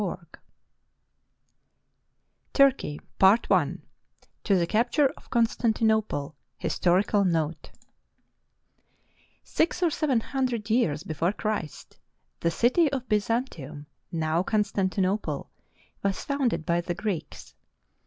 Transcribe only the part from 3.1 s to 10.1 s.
I TO THE CAPTURE OF CONSTANTINOPLE HISTORICAL NOTE Six or